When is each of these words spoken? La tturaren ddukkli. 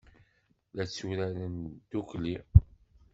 La 0.75 0.83
tturaren 0.91 1.55
ddukkli. 1.79 2.35